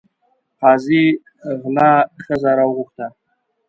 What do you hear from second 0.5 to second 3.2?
قاضي غله ښځه راوغوښته.